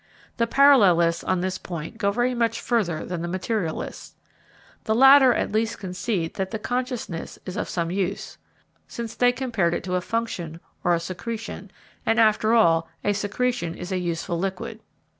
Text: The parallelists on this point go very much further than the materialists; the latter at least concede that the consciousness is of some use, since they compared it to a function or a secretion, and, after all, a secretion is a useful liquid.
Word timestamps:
The 0.37 0.47
parallelists 0.47 1.23
on 1.27 1.41
this 1.41 1.59
point 1.59 1.99
go 1.99 2.09
very 2.09 2.33
much 2.33 2.59
further 2.59 3.05
than 3.05 3.21
the 3.21 3.27
materialists; 3.27 4.15
the 4.85 4.95
latter 4.95 5.31
at 5.31 5.51
least 5.51 5.77
concede 5.77 6.33
that 6.37 6.49
the 6.49 6.57
consciousness 6.57 7.37
is 7.45 7.55
of 7.55 7.69
some 7.69 7.91
use, 7.91 8.39
since 8.87 9.13
they 9.13 9.31
compared 9.31 9.75
it 9.75 9.83
to 9.83 9.93
a 9.95 10.01
function 10.01 10.59
or 10.83 10.95
a 10.95 10.99
secretion, 10.99 11.69
and, 12.03 12.19
after 12.19 12.55
all, 12.55 12.89
a 13.03 13.13
secretion 13.13 13.75
is 13.75 13.91
a 13.91 13.99
useful 13.99 14.39
liquid. 14.39 14.79